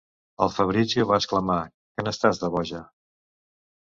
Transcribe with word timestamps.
El 0.43 0.51
Fabrizio 0.53 1.03
va 1.11 1.19
exclamar... 1.23 1.57
que 1.97 2.05
n'estàs, 2.07 2.39
de 2.45 2.49
boja! 2.57 2.81